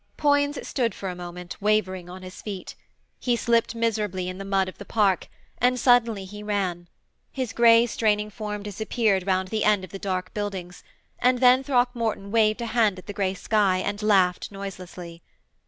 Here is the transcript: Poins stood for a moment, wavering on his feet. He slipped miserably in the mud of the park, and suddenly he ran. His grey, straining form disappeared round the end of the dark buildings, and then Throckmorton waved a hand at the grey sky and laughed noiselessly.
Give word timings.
Poins 0.17 0.67
stood 0.67 0.95
for 0.95 1.09
a 1.09 1.15
moment, 1.15 1.61
wavering 1.61 2.09
on 2.09 2.23
his 2.23 2.41
feet. 2.41 2.73
He 3.19 3.35
slipped 3.35 3.75
miserably 3.75 4.27
in 4.27 4.39
the 4.39 4.43
mud 4.43 4.67
of 4.67 4.79
the 4.79 4.83
park, 4.83 5.27
and 5.59 5.79
suddenly 5.79 6.25
he 6.25 6.41
ran. 6.41 6.87
His 7.31 7.53
grey, 7.53 7.85
straining 7.85 8.31
form 8.31 8.63
disappeared 8.63 9.27
round 9.27 9.49
the 9.49 9.63
end 9.63 9.83
of 9.83 9.91
the 9.91 9.99
dark 9.99 10.33
buildings, 10.33 10.83
and 11.19 11.37
then 11.37 11.63
Throckmorton 11.63 12.31
waved 12.31 12.61
a 12.61 12.65
hand 12.73 12.97
at 12.97 13.05
the 13.05 13.13
grey 13.13 13.35
sky 13.35 13.77
and 13.77 14.01
laughed 14.01 14.51
noiselessly. 14.51 15.21